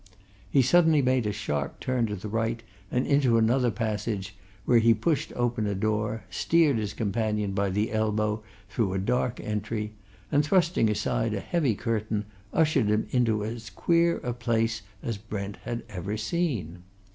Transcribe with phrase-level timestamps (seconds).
[0.49, 4.35] He suddenly made a sharp turn to the right and into another passage,
[4.65, 9.39] where he pushed open a door, steered his companion by the elbow through a dark
[9.39, 9.93] entry,
[10.31, 15.57] and thrusting aside a heavy curtain ushered him into as queer a place as Brent
[15.57, 16.79] had ever seen.